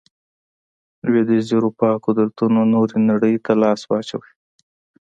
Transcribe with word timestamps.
لوېدیځې 1.05 1.53
اروپا 1.57 1.89
قدرتونو 2.05 2.59
نورې 2.73 2.97
نړۍ 3.09 3.35
ته 3.45 3.51
لاس 3.61 3.81
واچوي. 3.85 4.31